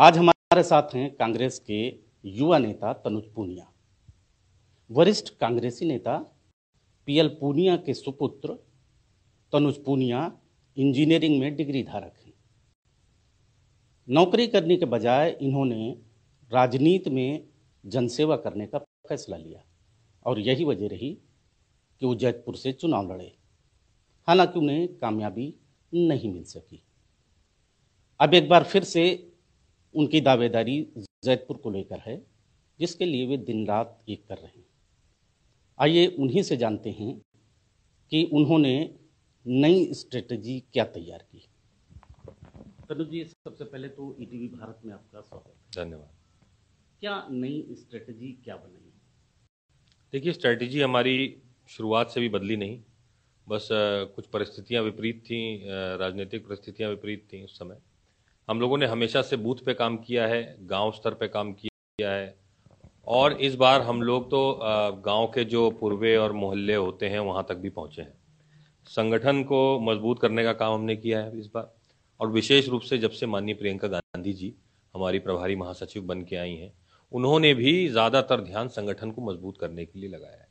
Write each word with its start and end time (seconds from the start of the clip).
आज 0.00 0.18
हमारे 0.18 0.62
साथ 0.62 0.94
हैं 0.94 1.10
कांग्रेस 1.14 1.58
के 1.58 1.78
युवा 2.24 2.58
नेता 2.58 2.92
तनुज 2.92 3.24
पूनिया, 3.34 3.66
वरिष्ठ 4.90 5.28
कांग्रेसी 5.40 5.86
नेता 5.86 6.16
पीएल 7.06 7.28
पूनिया 7.28 7.76
के 7.76 7.94
सुपुत्र 7.94 8.54
तनुज 9.52 9.84
पूनिया 9.84 10.32
इंजीनियरिंग 10.76 11.38
में 11.40 11.56
डिग्री 11.56 11.82
धारक 11.82 12.14
हैं। 12.26 12.32
नौकरी 14.08 14.46
करने 14.46 14.76
के 14.76 14.84
बजाय 14.84 15.38
इन्होंने 15.42 15.90
राजनीति 16.50 17.10
में 17.10 17.48
जनसेवा 17.84 18.36
करने 18.36 18.66
का 18.66 18.78
फैसला 18.78 19.36
लिया 19.36 19.64
और 20.26 20.40
यही 20.40 20.64
वजह 20.64 20.88
रही 20.88 21.18
कि 22.00 22.06
वो 22.06 22.14
जैतपुर 22.14 22.56
से 22.56 22.72
चुनाव 22.72 23.12
लड़े। 23.12 23.32
हालाँकि 24.28 24.58
उन्हें 24.58 24.88
कामयाबी 24.94 25.54
नहीं 25.92 26.32
मिल 26.32 26.44
सकी। 26.44 26.82
अब 28.20 28.34
एक 28.34 28.48
बार 28.48 28.64
फिर 28.64 28.84
से 28.84 29.29
उनकी 29.94 30.20
दावेदारी 30.20 30.80
जैतपुर 31.24 31.56
को 31.56 31.70
लेकर 31.70 32.00
है 32.00 32.16
जिसके 32.80 33.04
लिए 33.04 33.26
वे 33.26 33.36
दिन 33.38 33.66
रात 33.66 34.04
एक 34.08 34.26
कर 34.28 34.38
रहे 34.38 34.58
हैं। 34.58 34.66
आइए 35.78 36.06
उन्हीं 36.18 36.42
से 36.42 36.56
जानते 36.56 36.90
हैं 36.90 37.14
कि 38.12 38.22
उन्होंने 38.32 38.74
नई 39.46 39.92
स्ट्रेटजी 39.94 40.58
क्या 40.72 40.84
तैयार 40.86 41.22
की। 41.22 41.46
तनु 42.90 43.04
जी 43.04 43.24
सबसे 43.24 43.64
पहले 43.64 43.88
तो 43.88 44.16
ईटीवी 44.20 44.48
भारत 44.50 44.80
में 44.84 44.92
आपका 44.94 45.20
स्वागत 45.20 45.54
धन्यवाद। 45.76 46.10
क्या 47.02 47.26
नई 47.30 47.66
स्ट्रेटजी 47.72 48.32
क्या 48.44 48.56
बनाई 48.56 48.92
देखिए 50.12 50.32
स्ट्रैटेजी 50.32 50.80
हमारी 50.80 51.42
शुरुआत 51.70 52.10
से 52.10 52.20
भी 52.20 52.28
बदली 52.28 52.56
नहीं। 52.56 52.80
बस 53.46 53.68
कुछ 53.72 54.26
परिस्थितियाँ 54.26 54.82
विपरीत 54.82 55.20
थी 55.24 55.38
राजनीतिक 55.98 56.46
परिस्थितियाँ 56.46 56.90
विपरीत 56.90 57.26
थी 57.32 57.42
उस 57.44 57.58
समय। 57.58 57.76
हम 58.50 58.60
लोगों 58.60 58.76
ने 58.78 58.86
हमेशा 58.86 59.20
से 59.22 59.36
बूथ 59.36 59.56
पे 59.66 59.72
काम 59.74 59.96
किया 59.96 60.26
है, 60.26 60.56
गाँव 60.60 60.90
स्तर 60.92 61.14
पे 61.14 61.26
काम 61.28 61.52
किया 61.52 62.10
है। 62.10 62.34
और 63.06 63.32
इस 63.32 63.54
बार 63.54 63.82
हम 63.82 64.02
लोग 64.02 64.24
तो 64.30 64.58
गाँव 65.04 65.26
के 65.26 65.44
जो 65.44 65.70
पूर्वे 65.70 66.16
और 66.16 66.32
मोहल्ले 66.32 66.74
होते 66.74 67.08
हैं, 67.08 67.18
वहाँ 67.18 67.44
तक 67.48 67.56
भी 67.56 67.70
पहुँचे 67.70 68.02
हैं। 68.02 68.12
संगठन 68.86 69.42
को 69.42 69.78
मज़बूत 69.80 70.20
करने 70.20 70.44
का 70.44 70.52
काम 70.52 70.74
हमने 70.74 70.96
किया 70.96 71.20
है 71.20 71.38
इस 71.38 71.50
बार। 71.54 71.72
और 72.20 72.30
विशेष 72.30 72.68
रूप 72.68 72.82
से 72.82 72.98
जब 72.98 73.10
से 73.10 73.26
माननीय 73.26 73.54
प्रियंका 73.54 73.88
गांधी 73.88 74.32
जी, 74.32 74.54
हमारी 74.94 75.18
प्रभारी 75.18 75.56
महासचिव 75.56 76.02
बन 76.02 76.22
के 76.22 76.36
आई 76.36 76.54
हैं, 76.54 76.72
उन्होंने 77.12 77.54
भी 77.54 77.88
ज़्यादातर 77.88 78.40
ध्यान 78.40 78.68
संगठन 78.70 79.10
को 79.10 79.30
मज़बूत 79.30 79.58
करने 79.60 79.84
के 79.84 80.00
लिए 80.00 80.10
लगाया 80.10 80.36
है। 80.36 80.48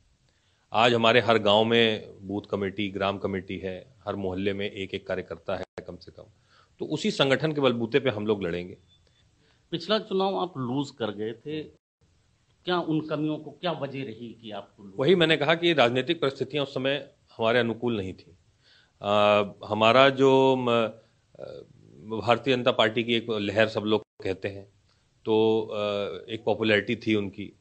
आज 0.72 0.94
हमारे 0.94 1.20
हर 1.20 1.38
गाँव 1.40 1.64
में 1.64 2.18
बूथ 2.22 2.50
कमेटी, 2.50 2.90
ग्राम 2.90 3.18
कमेटी 3.18 3.58
है, 3.58 3.78
हर 4.06 4.16
मोहल्ले 4.16 4.52
में 4.52 4.70
एक 4.70 4.94
एक 4.94 5.06
कार्यकर्ता 5.06 5.56
है 5.56 5.84
कम 5.86 5.96
से 5.96 6.12
कम। 6.12 6.32
तो 6.80 6.86
उसी 6.86 7.10
संगठन 7.10 7.52
के 7.52 7.60
बलबूते 7.60 8.00
पे 8.00 8.10
हम 8.10 8.26
लोग 8.26 8.42
लड़ेंगे। 8.42 8.76
पिछला 9.72 9.98
चुनाव 10.00 10.36
आप 10.38 10.54
लूज 10.58 10.90
कर 10.90 11.10
गए 11.12 11.32
थे। 11.36 11.62
क्या 12.66 12.78
उन 12.82 13.00
कमियों 13.00 13.36
को 13.38 13.50
क्या 13.50 13.72
वजह 13.72 14.04
रही 14.04 14.28
कि 14.40 14.50
आपको 14.50 14.92
वही 14.96 15.14
मैंने 15.14 15.36
कहा 15.36 15.54
कि 15.54 15.72
राजनीतिक 15.72 16.20
परिस्थितियाँ 16.20 16.64
उस 16.64 16.74
समय 16.74 16.96
हमारे 17.38 17.58
अनुकूल 17.58 17.96
नहीं 17.96 18.12
थी। 18.12 18.36
आ, 19.00 19.44
हमारा 19.64 20.08
जो 20.10 20.56
भारतीय 20.56 22.54
जनता 22.56 22.72
पार्टी 22.72 23.04
की 23.04 23.14
एक 23.14 23.30
लहर 23.30 23.68
सब 23.68 23.82
लोग 23.84 24.02
कहते 24.24 24.48
हैं। 24.48 24.64
तो 25.24 25.36
एक 26.30 26.42
पॉपुलैरिटी 26.44 26.96
थी 26.96 27.14
उनकी। 27.14 27.52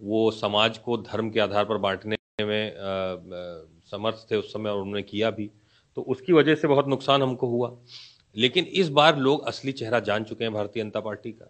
वो 0.00 0.30
समाज 0.30 0.78
को 0.78 0.96
धर्म 0.98 1.30
के 1.30 1.40
आधार 1.40 1.64
पर 1.64 1.76
बांटने 1.78 2.16
में 2.40 2.74
समर्थ 3.90 4.26
थे 4.30 4.36
उस 4.36 4.52
समय 4.52 4.70
और 4.70 4.80
उन्होंने 4.80 5.02
किया 5.02 5.30
भी। 5.30 5.50
तो 5.96 6.02
उसकी 6.04 6.32
वजह 6.32 6.54
से 6.54 6.68
बहुत 6.68 6.88
नुकसान 6.88 7.22
हमको 7.22 7.46
हुआ। 7.46 7.68
लेकिन 8.36 8.64
इस 8.74 8.88
बार 8.90 9.18
लोग 9.18 9.44
असली 9.48 9.72
चेहरा 9.72 10.00
जान 10.00 10.24
चुके 10.24 10.44
हैं 10.44 10.52
भारतीय 10.52 10.82
जनता 10.82 11.00
पार्टी 11.00 11.32
का 11.32 11.46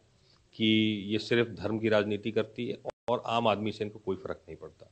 कि 0.57 0.67
ये 1.13 1.19
सिर्फ़ 1.19 1.49
धर्म 1.53 1.79
की 1.79 1.89
राजनीति 1.89 2.31
करती 2.33 2.67
है 2.67 2.79
और 3.11 3.23
आम 3.27 3.49
आदमी 3.49 3.73
से 3.73 3.85
इनको 3.85 3.99
कोई 3.99 4.17
फ़र्क 4.17 4.41
नहीं 4.49 4.57
पड़ता। 4.57 4.91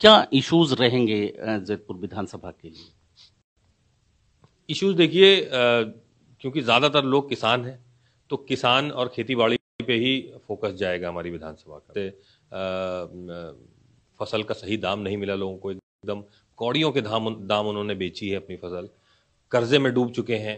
क्या 0.00 0.26
इश्यूज़ 0.32 0.74
रहेंगे 0.74 1.20
जैतपुर 1.38 1.96
विधानसभा 1.96 2.50
के 2.52 2.68
लिए? 2.68 2.92
इश्यूज़ 4.68 4.96
देखिए 4.96 5.48
क्योंकि 5.52 6.60
ज़्यादातर 6.60 7.04
लोग 7.04 7.28
किसान 7.28 7.64
हैं 7.64 7.78
तो 8.30 8.36
किसान 8.38 8.90
और 8.90 9.08
खेती 9.14 9.34
बाड़ी 9.34 9.56
पे 9.86 9.94
ही 9.94 10.20
फोकस 10.48 10.74
जाएगा 10.74 11.08
हमारी 11.08 11.30
विधानसभा 11.30 11.80
का। 11.80 12.10
फ़सल 14.20 14.42
का 14.42 14.54
सही 14.54 14.76
दाम 14.76 15.00
नहीं 15.00 15.16
मिला 15.16 15.34
लोगों 15.34 15.56
को 15.58 15.70
एकदम 15.70 16.22
कौड़ियों 16.58 16.90
के 16.92 17.00
दाम 17.00 17.34
दाम 17.46 17.66
उन्होंने 17.66 17.94
बेची 17.94 18.28
है 18.28 18.36
अपनी 18.36 18.56
फ़सल 18.56 18.88
कर्जे 19.52 19.78
में 19.78 19.92
डूब 19.94 20.10
चुके 20.12 20.36
हैं 20.38 20.56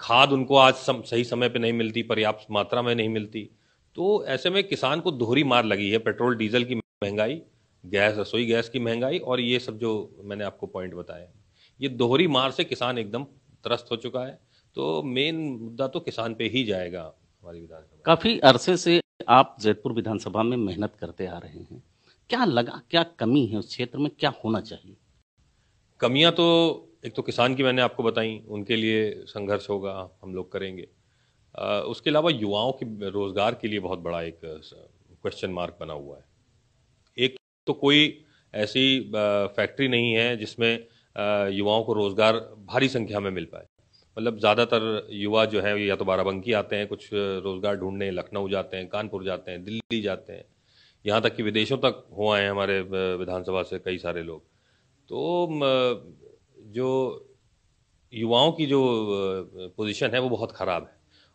खाद 0.00 0.32
उनको 0.32 0.56
आज 0.56 0.74
सम, 0.74 1.02
सही 1.02 1.24
समय 1.24 1.48
पे 1.48 1.58
नहीं 1.58 1.72
मिलती 1.72 2.02
पर्याप्त 2.02 2.46
मात्रा 2.50 2.82
में 2.82 2.94
नहीं 2.94 3.08
मिलती। 3.08 3.50
तो 3.94 4.24
ऐसे 4.26 4.50
में 4.50 4.64
किसान 4.64 5.00
को 5.00 5.10
दोहरी 5.10 5.44
मार 5.44 5.64
लगी 5.64 5.90
है 5.90 5.98
पेट्रोल 5.98 6.36
डीजल 6.36 6.64
की 6.64 6.74
महँगाई 6.74 7.42
गैस 7.86 8.18
रसोई 8.18 8.46
गैस 8.46 8.68
की 8.68 8.78
महँगाई 8.78 9.18
और 9.18 9.40
ये 9.40 9.58
सब 9.58 9.78
जो 9.78 10.16
मैंने 10.24 10.44
आपको 10.44 10.66
पॉइंट 10.66 10.94
बताया। 10.94 11.28
ये 11.80 11.88
दोहरी 11.88 12.26
मार 12.26 12.50
से 12.50 12.64
किसान 12.64 12.98
एकदम 12.98 13.24
त्रस्त 13.64 13.86
हो 13.90 13.96
चुका 13.96 14.20
है। 14.20 14.38
तो 14.74 15.02
मेन 15.02 15.58
मुद्दा 15.60 15.88
तो 15.88 16.00
किसान 16.00 16.34
पे 16.34 16.48
ही 16.48 16.64
जाएगा 16.64 17.12
हमारी 17.42 17.60
विधानसभा। 17.60 18.02
काफ़ी 18.06 18.38
अरसे 18.38 18.76
से 18.76 19.00
आप 19.28 19.56
जयपुर 19.60 19.92
विधानसभा 19.92 20.42
में 20.42 20.56
मेहनत 20.56 20.96
करते 21.00 21.26
आ 21.26 21.38
रहे 21.38 21.58
हैं। 21.58 21.82
क्या 22.30 22.44
लगा 22.44 22.82
क्या 22.90 23.02
कमी 23.02 23.46
है 23.46 23.58
उस 23.58 23.66
क्षेत्र 23.66 23.98
में? 23.98 24.10
क्या 24.18 24.32
होना 24.44 24.60
चाहिए? 24.60 24.96
कमियाँ 26.00 26.32
तो 26.32 26.85
एक 27.04 27.14
तो 27.14 27.22
किसान 27.22 27.54
की 27.54 27.62
मैंने 27.62 27.82
आपको 27.82 28.02
बताई, 28.02 28.40
उनके 28.48 28.76
लिए 28.76 29.10
संघर्ष 29.26 29.68
होगा, 29.70 29.92
हम 30.22 30.34
लोग 30.34 30.50
करेंगे। 30.52 30.88
उसके 31.86 32.10
अलावा 32.10 32.30
युवाओं 32.30 32.72
के 32.74 33.10
रोज़गार 33.10 33.54
के 33.54 33.68
लिए 33.68 33.80
बहुत 33.80 33.98
बड़ा 34.00 34.22
एक 34.22 34.40
क्वेश्चन 34.42 35.50
मार्क 35.50 35.76
बना 35.80 35.92
हुआ 35.94 36.16
है। 36.16 36.24
एक 37.16 37.36
तो 37.66 37.72
कोई 37.74 38.24
ऐसी 38.54 39.00
फैक्ट्री 39.12 39.88
नहीं 39.88 40.12
है 40.14 40.36
जिसमें 40.36 40.72
युवाओं 41.52 41.82
को 41.84 41.92
रोज़गार 41.92 42.36
भारी 42.66 42.88
संख्या 42.88 43.20
में 43.20 43.30
मिल 43.30 43.44
पाए। 43.44 43.66
मतलब 44.16 44.38
ज़्यादातर 44.38 45.06
युवा 45.12 45.44
जो 45.44 45.60
है, 45.60 45.80
या 45.80 45.96
तो 45.96 46.04
बाराबंकी 46.04 46.52
आते 46.54 46.76
हैं, 46.76 46.86
कुछ 46.88 47.08
रोज़गार 47.12 47.76
ढूँढने, 47.76 48.10
लखनऊ 48.10 48.48
जाते 48.48 48.76
हैं, 48.76 48.88
कानपुर 48.88 49.24
जाते 49.24 49.50
हैं, 49.50 49.64
दिल्ली 49.64 50.00
जाते 50.02 50.32
हैं। 50.32 50.44
यहाँ 51.04 51.20
तक 51.22 51.36
कि 51.36 51.42
विदेशों 51.42 51.76
तक 51.78 52.06
हो 52.12 52.30
आए 52.30 52.42
हैं 52.42 52.50
हमारे 52.50 52.80
विधानसभा 53.16 53.62
से 53.62 53.78
कई 53.78 53.98
सारे 53.98 54.22
लोग। 54.22 54.42
तो 55.08 55.46
जो 56.66 56.88
युवाओं 58.12 58.52
की 58.52 58.66
जो 58.66 58.80
पोजीशन 59.76 60.10
है 60.10 60.20
वो 60.20 60.28
बहुत 60.28 60.52
ख़राब 60.52 60.82
है। 60.82 60.94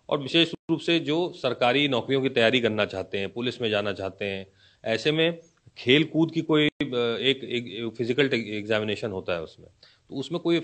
और 0.10 0.20
विशेष 0.20 0.54
रूप 0.70 0.80
से 0.80 1.00
जो 1.00 1.18
सरकारी 1.38 1.88
नौकरियों 1.88 2.22
की 2.22 2.30
तैयारी 2.30 2.60
करना 2.62 2.86
चाहते 2.86 3.18
हैं 3.18 3.32
पुलिस 3.34 3.62
में 3.62 3.70
जाना 3.70 3.94
चाहते 3.94 4.26
हैं 4.26 4.46
ऐसे 4.84 5.12
में 5.12 5.40
खेल 5.78 6.04
कूद 6.04 6.32
की 6.32 6.42
कोई 6.42 6.64
एक, 6.64 6.94
एक, 7.22 7.44
एक 7.44 7.94
फ़िज़िकल 7.98 8.30
एग्जामिनेशन 8.34 9.12
होता 9.12 9.34
है 9.34 9.44
उसमें। 9.44 9.68
तो 9.68 10.16
उसमें 10.16 10.40
कोई 10.42 10.62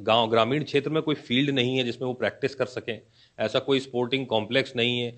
गाँव 0.00 0.28
ग्रामीण 0.30 0.64
क्षेत्र 0.64 0.90
में 0.90 1.02
कोई 1.02 1.14
फ़ील्ड 1.16 1.50
नहीं 1.50 1.76
है 1.76 1.84
जिसमें 1.84 2.06
वो 2.08 2.14
प्रैक्टिस 2.14 2.54
कर 2.54 2.66
सकें। 2.66 3.00
ऐसा 3.38 3.58
कोई 3.60 3.80
स्पोर्टिंग 3.80 4.26
कॉम्प्लेक्स 4.26 4.76
नहीं 4.76 5.00
है। 5.00 5.10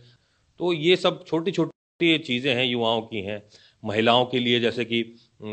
तो 0.61 0.73
ये 0.73 0.97
सब 0.97 1.25
छोटी 1.27 1.53
छोटी 1.53 2.19
चीज़ें 2.19 2.55
हैं 2.55 2.65
युवाओं 2.65 3.01
की 3.03 3.21
हैं। 3.23 3.43
महिलाओं 3.83 4.25
के 4.27 4.39
लिए 4.39 4.61
जैसे 4.61 4.85
कि 4.85 5.03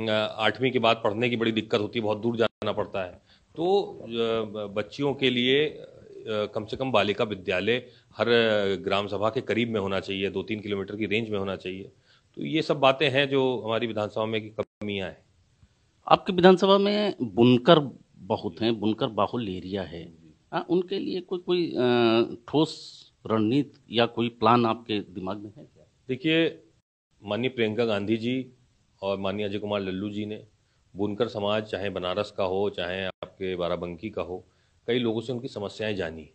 आठवीं 0.10 0.72
के 0.72 0.80
बाद 0.80 1.02
पढ़ने 1.04 1.30
की 1.30 1.36
बड़ी 1.36 1.52
दिक्कत 1.52 1.80
होती 1.80 2.00
है 2.00 2.04
बहुत 2.04 2.22
दूर 2.22 2.38
जाना 2.38 2.72
पड़ता 2.72 3.04
है। 3.04 3.12
तो 3.56 4.68
बच्चियों 4.76 5.14
के 5.14 5.30
लिए 5.30 5.68
कम 6.28 6.66
से 6.66 6.78
कम 6.78 6.92
बालिका 6.92 7.24
विद्यालय 7.24 7.86
हर 8.18 8.28
ग्राम 8.84 9.08
सभा 9.08 9.30
के 9.30 9.42
करीब 9.44 9.70
में 9.70 9.80
होना 9.80 10.00
चाहिए 10.00 10.30
दो 10.30 10.44
तीन 10.44 10.60
किलोमीटर 10.60 10.96
की 10.96 11.06
रेंज 11.06 11.30
में 11.30 11.38
होना 11.40 11.56
चाहिए। 11.56 11.92
तो 12.38 12.46
ये 12.46 12.62
सब 12.62 12.80
बातें 12.80 13.10
हैं 13.10 13.28
जो 13.30 13.42
हमारी 13.62 13.88
विधानसभा 13.88 14.26
में 14.26 14.42
की 14.42 14.50
कमियाँ 14.52 15.08
हैं। 15.10 15.18
आपकी 16.08 16.34
विधानसभा 16.34 16.78
में 16.78 17.16
बुनकर 17.22 17.80
बहुत 18.28 18.62
हैं 18.62 18.80
बुनकर 18.80 19.08
बाहुल 19.10 19.50
एरिया 19.50 19.84
है। 19.84 20.04
हाँ, 20.54 20.66
उनके 20.70 21.00
लिए 21.00 21.22
कोई 21.22 21.40
कोई 21.40 21.68
ठोस 22.48 22.76
रणनीति 23.26 23.98
या 24.00 24.06
कोई 24.08 24.30
प्लान 24.30 24.66
आपके 24.66 25.00
दिमाग 25.00 25.38
में 25.38 25.52
है 25.58 25.64
क्या? 25.64 25.86
देखिए 26.10 26.48
माननीय 27.22 27.50
प्रियंका 27.50 27.86
गांधी 27.86 28.16
जी 28.18 28.46
और 29.02 29.18
माननीय 29.18 29.46
अजय 29.46 29.60
कुमार 29.60 29.82
लल्लू 29.82 30.10
जी 30.10 30.26
ने 30.26 30.42
बुनकर 30.94 31.28
समाज, 31.28 31.64
चाहे 31.64 31.90
बनारस 31.90 32.32
का 32.38 32.44
हो, 32.44 32.70
चाहे 32.70 33.06
आपके 33.06 33.56
बाराबंकी 33.56 34.10
का 34.10 34.22
हो, 34.22 34.44
कई 34.88 35.00
लोगों 35.00 35.22
से 35.22 35.34
उनकी 35.34 35.48
समस्याएँ 35.48 35.96
जानी। 35.96 36.30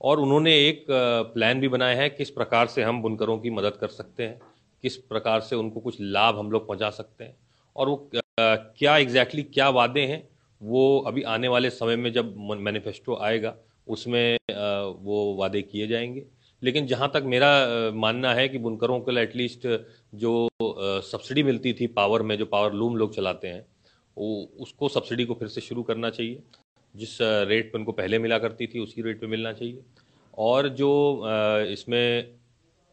और 0.00 0.20
उन्होंने 0.20 0.54
एक 0.58 0.84
प्लान 0.90 1.60
भी 1.60 1.68
बनाया 1.68 1.96
है 1.96 2.08
किस 2.10 2.30
प्रकार 2.30 2.66
से 2.66 2.82
हम 2.82 3.00
बुनकरों 3.02 3.38
की 3.38 3.50
मदद 3.50 3.76
कर 3.76 3.88
सकते 3.88 4.22
हैं, 4.22 4.40
किस 4.84 4.96
प्रकार 4.98 5.40
से 5.40 5.56
उनको 5.56 5.80
कुछ 5.80 5.96
लाभ 6.00 6.38
हम 6.38 6.50
लोग 6.50 6.66
पहुँचा 6.66 6.90
सकते 6.90 7.24
हैं, 7.24 7.36
और 7.76 7.88
वो 7.88 8.10
क्या 8.38 8.96
एग्जैक्टली 8.96 9.42
क्या 9.44 9.68
वादे 9.70 10.06
हैं, 10.06 10.28
वो 10.60 10.98
अभी 11.00 11.22
आने 11.24 11.48
वाले 11.48 11.70
समय 11.70 11.96
में 11.96 12.12
जब 12.12 12.34
मैनिफेस्टो 12.38 13.16
आएगा, 13.16 13.54
उसमें 13.86 14.36
वो 14.50 15.34
वादे 15.38 15.62
किए 15.62 15.86
जाएँगे। 15.86 16.24
लेकिन 16.64 16.86
जहाँ 16.86 17.10
तक 17.14 17.22
मेरा 17.26 17.50
मानना 17.94 18.32
है 18.34 18.48
कि 18.48 18.58
बुनकरों 18.58 18.98
को 19.00 19.18
एटलीस्ट 19.18 19.66
जो 20.14 20.48
सब्सिडी 21.04 21.42
मिलती 21.42 21.72
थी 21.72 21.86
पावर 21.96 22.22
में, 22.22 22.36
जो 22.38 22.46
पावर 22.46 22.72
लूम 22.72 22.96
लोग 22.96 23.14
चलाते 23.14 23.48
हैं, 23.48 23.64
वो, 24.16 24.48
उसको 24.60 24.88
सब्सिडी 24.88 25.24
को 25.24 25.34
फिर 25.34 25.48
से 25.48 25.60
शुरू 25.60 25.82
करना 25.82 26.10
चाहिए। 26.10 26.42
जिस 26.94 27.18
रेट 27.20 27.72
पे 27.72 27.78
उनको 27.78 27.92
पहले 27.92 28.18
मिला 28.18 28.38
करती 28.38 28.66
थी, 28.66 28.78
उसी 28.78 29.02
रेट 29.02 29.20
पे 29.20 29.26
मिलना 29.26 29.52
चाहिए। 29.52 29.80
और 30.38 30.68
जो 30.68 31.22
इसमें 31.68 32.34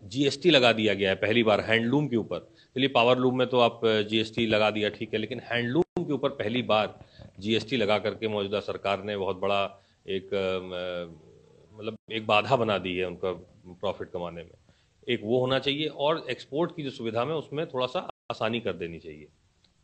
जीएसटी 0.03 0.49
लगा 0.49 0.71
दिया 0.73 0.93
गया 0.93 1.09
है, 1.09 1.15
पहली 1.15 1.43
बार 1.43 1.59
हैंडलूम 1.61 2.07
के 2.07 2.15
ऊपर। 2.15 2.47
चलिए 2.75 2.87
पावर 2.89 3.17
लूम 3.17 3.37
में 3.37 3.47
तो 3.47 3.59
आप 3.59 3.81
जीएसटी 4.09 4.45
लगा 4.47 4.69
दिया, 4.71 4.89
ठीक 4.89 5.13
है, 5.13 5.19
लेकिन 5.19 5.41
हैंडलूम 5.51 6.05
के 6.05 6.13
ऊपर 6.13 6.29
पहली 6.29 6.61
बार 6.61 6.99
जीएसटी 7.39 7.77
लगा 7.77 7.97
करके 7.99 8.27
मौजूदा 8.27 8.59
सरकार 8.59 9.03
ने 9.03 9.17
बहुत 9.17 9.39
बड़ा 9.39 9.63
एक 10.09 10.29
मतलब 11.81 11.97
एक 12.11 12.25
बाधा 12.27 12.55
बना 12.55 12.77
दी 12.77 12.95
है 12.95 13.05
उनका 13.05 13.31
प्रॉफिट 13.75 14.09
कमाने 14.09 14.41
में। 14.43 14.51
एक 15.07 15.21
वो 15.23 15.39
होना 15.39 15.59
चाहिए 15.59 15.87
और 15.87 16.25
एक्सपोर्ट 16.29 16.75
की 16.75 16.83
जो 16.83 16.89
सुविधा 16.91 17.23
में 17.25 17.33
उसमें 17.35 17.65
थोड़ा 17.67 17.85
सा 17.87 17.99
आसानी 18.31 18.59
कर 18.59 18.73
देनी 18.73 18.99
चाहिए। 18.99 19.27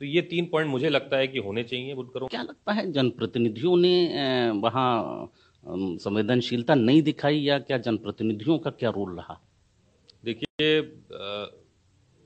तो 0.01 0.05
ये 0.05 0.21
तीन 0.23 0.45
पॉइंट 0.45 0.69
मुझे 0.69 0.89
लगता 0.89 1.17
है 1.17 1.27
कि 1.27 1.39
होने 1.39 1.63
चाहिए 1.63 1.94
बुनकरों 1.95 2.27
क्या 2.27 2.41
लगता 2.44 2.73
है 2.73 2.91
जनप्रतिनिधियों 2.91 3.75
ने 3.77 4.51
वहाँ 4.59 5.31
संवेदनशीलता 5.63 6.75
नहीं 6.75 7.01
दिखाई 7.01 7.39
या 7.39 7.59
क्या 7.61 7.77
जनप्रतिनिधियों 7.79 8.57
का 8.59 8.71
क्या 8.71 8.89
रोल 8.91 9.15
रहा? 9.17 9.39
देखिए 10.25 10.81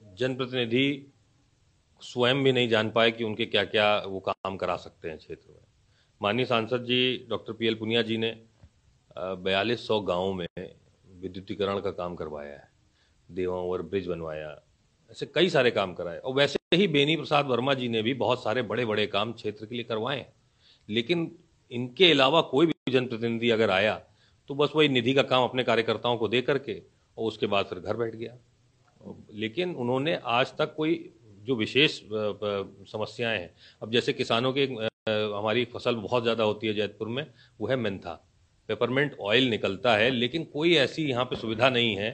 जनप्रतिनिधि 0.02 0.86
स्वयं 2.02 2.44
भी 2.44 2.52
नहीं 2.52 2.70
जान 2.70 2.90
पाए 2.92 3.12
कि 3.12 3.24
उनके 3.24 3.46
क्या 3.46 3.64
क्या 3.66 3.98
वो 4.08 4.20
काम 4.20 4.58
करा 4.58 4.76
सकते 4.78 5.10
हैं 5.10 5.18
क्षेत्र 5.18 5.50
में। 5.50 5.60
माननीय 6.22 6.46
सांसद 6.46 6.84
जी 6.86 7.02
doctor 7.30 7.54
P 7.54 7.68
L 7.68 7.76
Punia 7.76 8.02
ji 8.02 8.18
ने 8.18 8.32
बयालीस 9.18 9.88
सौ 9.88 10.00
गाँव 10.02 10.34
में 10.34 10.48
विद्युतीकरण 10.58 11.80
का 11.80 11.92
काम 11.94 12.16
करवाया 12.16 12.52
है 12.52 12.70
देवा 13.30 13.58
ओवर 13.58 13.82
ब्रिज 13.84 14.08
बनवाया, 14.08 14.50
ऐसे 15.12 15.26
कई 15.26 15.50
सारे 15.50 15.72
काम 15.72 15.94
कराए। 15.94 16.18
और 16.18 16.34
वैसे 16.34 16.76
ही 16.76 16.88
बेनी 16.90 17.16
प्रसाद 17.16 17.48
वर्मा 17.48 17.74
जी 17.74 17.90
ने 17.90 18.02
भी 18.02 18.14
बहुत 18.16 18.44
सारे 18.44 18.62
बड़े 18.64 18.86
बड़े 18.86 19.06
काम 19.08 19.34
क्षेत्र 19.34 19.66
के 19.66 19.76
लिए 19.76 19.84
करवाए। 19.84 20.26
लेकिन 20.90 21.32
इनके 21.72 22.12
अलावा 22.12 22.42
कोई 22.44 22.66
भी 22.66 22.92
जनप्रतिनिधि 22.92 23.50
अगर 23.50 23.70
आया 23.72 24.02
तो 24.50 24.56
बस 24.56 24.72
वही 24.76 24.90
निधि 24.90 25.14
का 25.14 25.22
काम 25.24 25.44
अपने 25.44 25.64
कार्यकर्ताओं 25.64 26.18
को 26.18 26.28
दे 26.28 26.42
करके 26.42 26.82
और 27.18 27.28
उसके 27.28 27.48
बाद 27.48 27.66
फिर 27.66 27.80
घर 27.80 27.98
बैठ 27.98 28.16
गया। 28.16 28.38
लेकिन 29.34 29.76
उन्होंने 29.76 30.16
आज 30.26 30.54
तक 30.58 30.74
कोई 30.76 31.14
जो 31.44 31.56
विशेष 31.56 32.00
समस्याएँ 32.92 33.40
हैं, 33.40 33.54
अब 33.82 33.92
जैसे 33.92 34.14
किसानों 34.14 34.54
के 34.54 34.64
हमारी 35.08 35.64
फ़सल 35.66 35.96
बहुत 35.98 36.24
ज़्यादा 36.24 36.44
होती 36.44 36.68
है 36.68 36.74
जैतपुर 36.74 37.08
में, 37.08 37.26
वो 37.60 37.68
है 37.68 37.76
मेंथा। 37.76 38.22
पेपरमेंट 38.70 39.16
ऑयल 39.22 39.50
निकलता 39.50 39.96
है, 39.96 40.10
लेकिन 40.12 40.44
कोई 40.44 40.76
ऐसी 40.78 41.04
यहाँ 41.04 41.26
पे 41.26 41.36
सुविधा 41.36 41.70
नहीं 41.70 41.96
है 41.96 42.12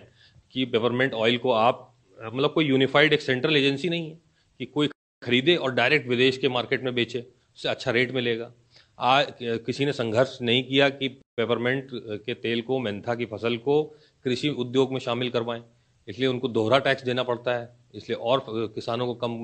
कि 0.53 0.65
पेपरमेंट 0.67 1.13
ऑयल 1.15 1.37
को 1.37 1.51
आप 1.53 1.83
मतलब 2.19 2.53
कोई 2.53 2.65
यूनिफाइड 2.65 3.13
एक 3.13 3.21
सेंट्रल 3.21 3.57
एजेंसी 3.57 3.89
नहीं 3.89 4.09
है 4.09 4.17
कि 4.59 4.65
कोई 4.67 4.87
खरीदे 5.21 5.55
और 5.55 5.73
डायरेक्ट 5.73 6.07
विदेश 6.09 6.37
के 6.37 6.49
मार्केट 6.49 6.83
में 6.83 6.93
बेचे, 6.95 7.19
उससे 7.55 7.69
अच्छा 7.69 7.91
रेट 7.91 8.11
मिलेगा। 8.11 8.51
आज 8.99 9.33
किसी 9.41 9.85
ने 9.85 9.93
संघर्ष 9.93 10.37
नहीं 10.41 10.63
किया 10.63 10.89
कि 10.89 11.07
पेपरमेंट 11.07 11.89
के 11.93 12.33
तेल 12.35 12.61
को, 12.61 12.79
मेंथा 12.79 13.15
की 13.15 13.25
फ़सल 13.25 13.57
को 13.57 13.83
कृषि 14.25 14.49
उद्योग 14.49 14.93
में 14.93 14.99
शामिल 14.99 15.29
करवाएँ। 15.29 15.61
इसलिए 16.07 16.27
उनको 16.27 16.47
दोहरा 16.47 16.79
टैक्स 16.79 17.03
देना 17.03 17.23
पड़ता 17.23 17.55
है, 17.55 17.69
इसलिए 17.95 18.17
और 18.17 18.45
किसानों 18.49 19.05
को 19.05 19.13
कम 19.17 19.43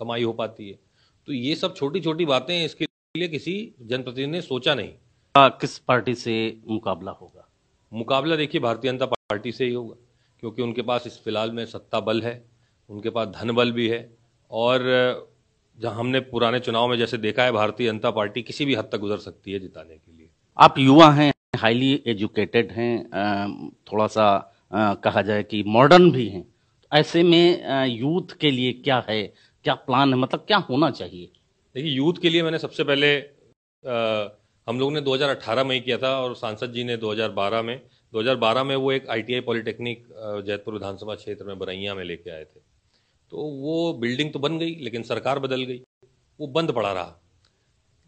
कमाई 0.00 0.22
हो 0.22 0.32
पाती 0.32 0.68
है। 0.68 0.78
तो 1.28 1.32
ये 1.32 1.54
सब 1.56 1.74
छोटी 1.76 2.00
छोटी 2.00 2.24
बातें 2.26 2.64
इसके 2.64 2.86
लिए 3.14 3.28
किसी 3.28 3.54
जनप्रतिनिधि 3.82 4.30
ने 4.32 4.40
सोचा 4.42 4.74
नहीं। 4.74 4.92
किस 5.34 5.78
पार्टी 5.78 6.14
से 6.14 6.34
मुकाबला 6.68 7.10
होगा? 7.10 7.46
मुकाबला 7.92 8.36
देखिए 8.36 8.60
भारतीय 8.60 8.90
जनता 8.90 9.06
पार्टी 9.06 9.52
से 9.52 9.64
ही 9.64 9.72
होगा 9.72 9.94
क्योंकि 10.42 10.62
उनके 10.62 10.82
पास 10.82 11.06
इस 11.06 11.18
फ़िलहाल 11.24 11.50
में 11.50 11.64
सत्ता 11.66 12.00
बल 12.00 12.20
है 12.22 12.42
उनके 12.90 13.10
पास 13.10 13.28
धन 13.28 13.50
बल 13.52 13.72
भी 13.72 13.88
है 13.88 13.98
और 14.50 14.82
जहाँ 15.78 15.94
हमने 15.94 16.20
पुराने 16.20 16.60
चुनाव 16.60 16.88
में 16.88 16.96
जैसे 16.98 17.18
देखा 17.18 17.44
है 17.44 17.52
भारतीय 17.52 17.90
जनता 17.90 18.10
पार्टी 18.10 18.42
किसी 18.42 18.64
भी 18.64 18.74
हद 18.74 18.88
तक 18.92 18.98
गुजर 18.98 19.18
सकती 19.18 19.52
है 19.52 19.58
जिताने 19.60 19.94
के 19.94 20.16
लिए। 20.16 20.28
आप 20.58 20.78
युवा 20.78 21.10
हैं 21.12 21.32
हाईली 21.56 21.92
एजुकेटेड 22.06 22.72
हैं 22.72 23.72
थोड़ा 23.92 24.06
सा 24.06 24.26
कहा 25.04 25.22
जाए 25.22 25.42
कि 25.42 25.62
मॉडर्न 25.66 26.10
भी 26.10 26.28
हैं 26.28 26.46
ऐसे 26.92 27.22
में 27.22 27.86
यूथ 27.86 28.36
के 28.40 28.50
लिए 28.50 28.72
क्या 28.74 29.04
है 29.08 29.22
क्या 29.64 29.74
प्लान 29.74 30.14
है 30.14 30.20
मतलब 30.20 30.44
क्या 30.46 30.58
होना 30.60 30.90
चाहिए? 30.90 31.30
देखिए 31.74 31.92
यूथ 31.92 32.22
के 32.22 32.30
लिए 32.30 32.42
मैंने 32.42 32.58
सबसे 32.58 32.84
पहले 32.84 33.16
आ, 33.18 34.28
हम 34.66 34.78
लोग 34.80 34.92
ने 34.92 35.00
2018 35.00 35.64
में 35.64 35.74
ही 35.74 35.80
किया 35.80 35.96
था 35.98 36.10
और 36.20 36.34
सांसद 36.36 36.72
जी 36.72 36.84
ने 36.84 36.96
2012 36.96 37.62
में। 37.62 37.80
2012 38.12 38.64
में 38.64 38.74
वो 38.76 38.92
एक 38.92 39.08
आईटीआई 39.10 39.40
पॉलिटेक्निक 39.40 40.06
जयपुर 40.46 40.74
विधानसभा 40.74 41.14
क्षेत्र 41.14 41.44
में 41.44 41.58
बरैया 41.58 41.94
में 41.94 42.04
लेके 42.04 42.30
आए 42.30 42.44
थे। 42.44 42.60
तो 43.32 43.36
वो 43.36 43.92
बिल्डिंग 43.94 44.32
तो 44.32 44.38
बन 44.38 44.58
गई, 44.58 44.74
लेकिन 44.74 45.02
सरकार 45.02 45.38
बदल 45.38 45.62
गई। 45.62 45.82
वो 46.40 46.46
बंद 46.48 46.72
पड़ा 46.72 46.92
रहा। 46.92 47.20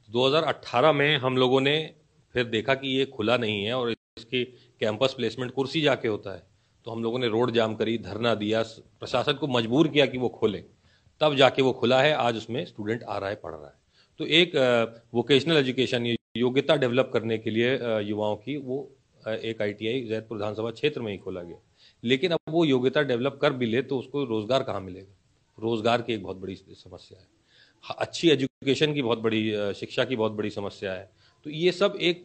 2018 0.08 0.92
में 0.92 1.16
हम 1.16 1.36
लोगों 1.36 1.60
ने 1.60 1.78
फिर 2.34 2.44
देखा 2.46 2.74
कि 2.74 2.88
ये 2.88 3.04
खुला 3.06 3.36
नहीं 3.36 3.64
है 3.64 3.74
और 3.74 3.90
इसकी 3.90 4.44
कैंपस 4.80 5.14
प्लेसमेंट 5.14 5.52
कुर्सी 5.52 5.80
जाके 5.80 6.08
होता 6.08 6.34
है। 6.34 6.42
तो 6.86 6.90
हम 6.90 7.02
लोगों 7.02 7.18
ने 7.18 7.28
रोड 7.28 7.50
जाम 7.50 7.74
करी, 7.74 7.98
धरना 7.98 8.34
दिया 8.34 8.62
प्रशासन 9.00 9.32
को 9.32 9.46
मजबूर 9.48 9.88
किया 9.88 10.06
कि 10.06 10.18
वो 10.18 10.28
खोले। 10.30 10.64
तब 11.20 11.34
जाके 11.34 11.62
वो 11.62 11.72
खुला 11.72 12.00
है, 12.02 12.12
आज 12.14 12.36
उसमें 12.36 12.64
स्टूडेंट 12.66 13.02
आ 13.02 13.18
रहा 13.18 13.30
है, 13.30 13.36
पढ़ 13.36 13.54
रहा 13.54 13.66
है। 13.66 13.74
तो 14.20 14.26
एक 14.26 15.04
वोकेशनल 15.14 15.56
एजुकेशन 15.56 16.06
योग्यता 16.36 16.76
डेवलप 16.76 17.10
करने 17.12 17.38
के 17.38 17.50
लिए 17.50 18.00
युवाओं 18.02 18.36
की 18.36 18.56
वो 18.58 18.78
एक 19.26 19.62
आईटीआई 19.62 20.00
जैतपुर 20.08 20.38
विधानसभा 20.38 20.70
क्षेत्र 20.72 21.00
में 21.00 21.10
ही 21.12 21.18
खोला 21.18 21.42
गया। 21.42 21.56
लेकिन 22.02 22.32
अब 22.32 22.38
वो 22.50 22.64
योग्यता 22.64 23.02
डेवलप 23.04 23.38
कर 23.42 23.52
भी 23.52 23.66
ले 23.66 23.82
तो 23.82 23.98
उसको 23.98 24.24
रोज़गार 24.24 24.62
कहाँ 24.62 24.80
मिलेगा? 24.80 25.12
रोज़गार 25.58 26.02
की 26.02 26.12
एक 26.14 26.22
बहुत 26.22 26.36
बड़ी 26.36 26.54
समस्या 26.54 27.18
है। 27.18 27.26
अच्छी 27.98 28.28
एजुकेशन 28.30 28.92
की 28.94 29.02
बहुत 29.02 29.18
बड़ी 29.18 29.72
शिक्षा 29.74 30.04
की 30.04 30.16
बहुत 30.16 30.32
बड़ी 30.32 30.50
समस्या 30.50 30.92
है। 30.92 31.10
तो 31.46 31.50
ये 31.50 31.72
सब 31.72 31.96
एक 32.00 32.24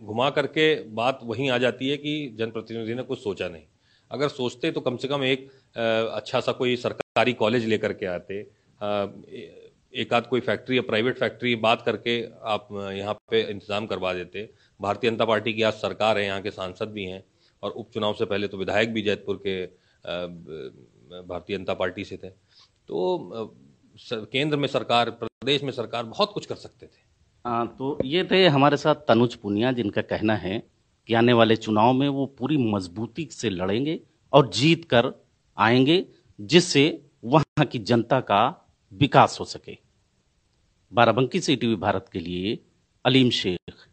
घुमा 0.00 0.28
करके 0.30 0.74
बात 0.94 1.20
वहीं 1.24 1.50
आ 1.50 1.58
जाती 1.58 1.88
है 1.88 1.96
कि 1.96 2.36
जनप्रतिनिधि 2.38 2.94
ने 2.94 3.02
कुछ 3.02 3.18
सोचा 3.18 3.48
नहीं। 3.48 3.62
अगर 4.10 4.28
सोचते 4.28 4.70
तो 4.70 4.80
कम 4.80 4.96
से 4.96 5.08
कम 5.08 5.24
एक 5.24 5.48
अच्छा 5.76 6.40
सा 6.40 6.52
कोई 6.52 6.76
सरकारी 6.76 7.32
कॉलेज 7.34 7.64
लेकर 7.66 7.92
के 7.92 8.06
आते 8.06 8.40
एक 9.96 10.12
आध 10.14 10.26
कोई 10.26 10.40
फैक्ट्री 10.40 10.76
या 10.76 10.82
प्राइवेट 10.82 11.18
फैक्ट्री 11.18 11.54
बात 11.58 11.82
करके 11.82 12.20
आप 12.46 12.68
यहाँ 12.92 13.14
पे 13.30 13.40
इंतज़ाम 13.42 13.86
करवा 13.86 14.12
देते। 14.14 14.48
भारतीय 14.80 15.10
जनता 15.10 15.24
पार्टी 15.24 15.52
की 15.52 15.62
आज 15.62 15.72
सरकार 15.74 16.18
है 16.18 16.24
यहाँ 16.24 16.40
के 16.42 16.50
सांसद 16.50 16.88
भी 16.88 17.04
हैं 17.04 17.22
और 17.62 17.70
उपचुनाव 17.72 18.14
से 18.14 18.24
पहले 18.24 18.48
तो 18.48 18.58
विधायक 18.58 18.92
भी 18.92 19.02
जैतपुर 19.02 19.42
के 19.46 19.64
भारतीय 21.22 21.56
जनता 21.56 21.74
पार्टी 21.74 22.04
से 22.04 22.16
थे। 22.16 22.28
तो 22.28 23.54
केंद्र 24.04 24.56
में 24.56 24.68
सरकार 24.68 25.10
प्रदेश 25.12 25.62
में 25.62 25.72
सरकार 25.72 26.04
बहुत 26.04 26.32
कुछ 26.32 26.46
कर 26.46 26.54
सकते 26.56 26.86
थे। 26.86 27.04
आ, 27.44 27.64
तो 27.64 27.98
ये 28.04 28.24
थे 28.24 28.46
हमारे 28.48 28.76
साथ 28.76 28.94
तनुज 29.08 29.34
पुनिया 29.36 29.72
जिनका 29.72 30.02
कहना 30.04 30.36
है 30.36 30.62
कि 31.08 31.14
आने 31.14 31.32
वाले 31.32 31.56
चुनाव 31.58 31.92
में 31.92 32.08
वो 32.10 32.26
पूरी 32.38 32.56
मजबूती 32.66 33.28
से 33.32 33.50
लड़ेंगे 33.50 33.98
और 34.32 34.50
जीत 34.50 34.84
कर 34.84 35.12
आएँगे 35.58 36.04
जिससे 36.38 36.86
वहाँ 37.24 37.64
की 37.64 37.78
जनता 37.80 38.20
का 38.22 38.44
विकास 38.92 39.36
हो 39.40 39.44
सके। 39.46 39.85
बाराबंकी 40.92 41.40
से 41.40 41.56
टीवी 41.56 41.76
भारत 41.76 42.06
के 42.12 42.20
लिए 42.20 42.58
अलीम 43.04 43.30
शेख। 43.30 43.86